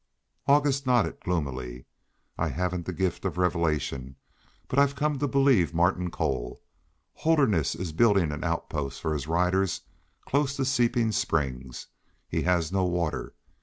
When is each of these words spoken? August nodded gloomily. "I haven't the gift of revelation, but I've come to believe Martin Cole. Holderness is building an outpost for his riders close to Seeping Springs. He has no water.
August 0.47 0.87
nodded 0.87 1.19
gloomily. 1.19 1.85
"I 2.35 2.47
haven't 2.47 2.87
the 2.87 2.91
gift 2.91 3.23
of 3.23 3.37
revelation, 3.37 4.15
but 4.67 4.79
I've 4.79 4.95
come 4.95 5.19
to 5.19 5.27
believe 5.27 5.75
Martin 5.75 6.09
Cole. 6.09 6.59
Holderness 7.13 7.75
is 7.75 7.91
building 7.91 8.31
an 8.31 8.43
outpost 8.43 8.99
for 8.99 9.13
his 9.13 9.27
riders 9.27 9.81
close 10.27 10.55
to 10.55 10.65
Seeping 10.65 11.11
Springs. 11.11 11.85
He 12.27 12.41
has 12.41 12.71
no 12.71 12.83
water. 12.83 13.35